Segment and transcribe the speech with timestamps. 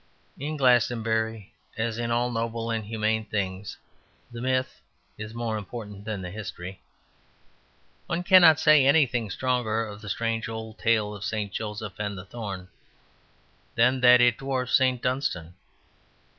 [0.39, 3.77] In Glastonbury, as in all noble and humane things,
[4.31, 4.81] the myth
[5.15, 6.81] is more important than the history.
[8.07, 11.51] One cannot say anything stronger of the strange old tale of St.
[11.53, 12.69] Joseph and the Thorn
[13.75, 15.03] than that it dwarfs St.
[15.03, 15.53] Dunstan.